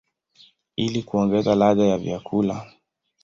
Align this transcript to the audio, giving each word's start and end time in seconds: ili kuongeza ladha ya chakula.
ili 0.75 1.03
kuongeza 1.03 1.55
ladha 1.55 1.83
ya 1.85 1.99
chakula. 1.99 2.71